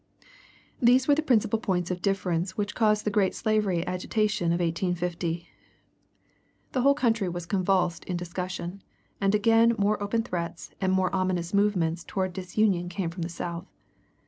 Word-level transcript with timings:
These 0.81 1.07
were 1.07 1.13
the 1.13 1.21
principal 1.21 1.59
points 1.59 1.91
of 1.91 2.01
difference 2.01 2.57
which 2.57 2.73
caused 2.73 3.05
the 3.05 3.11
great 3.11 3.35
slavery 3.35 3.85
agitation 3.85 4.47
of 4.47 4.59
1850. 4.59 5.47
The 6.71 6.81
whole 6.81 6.95
country 6.95 7.29
was 7.29 7.45
convulsed 7.45 8.03
in 8.05 8.17
discussion; 8.17 8.81
and 9.21 9.35
again 9.35 9.75
more 9.77 10.01
open 10.01 10.23
threats 10.23 10.71
and 10.81 10.91
more 10.91 11.15
ominous 11.15 11.53
movements 11.53 12.03
towards 12.03 12.33
disunion 12.33 12.89
came 12.89 13.11
from 13.11 13.21
the 13.21 13.29
South. 13.29 13.67